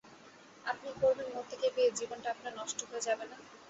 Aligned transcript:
আপনি 0.65 0.89
করবেন 1.01 1.27
মতিকে 1.35 1.67
বিয়ে 1.75 1.89
জীবনটা 1.99 2.27
আপনার 2.31 2.53
নষ্ট 2.59 2.79
হয়ে 2.89 3.05
যাবে 3.07 3.25
না? 3.25 3.37